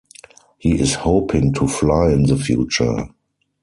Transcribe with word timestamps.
He 0.57 0.79
is 0.79 0.95
hoping 0.95 1.53
to 1.53 1.67
fly 1.67 2.09
in 2.09 2.23
the 2.23 2.35
future. 2.35 3.09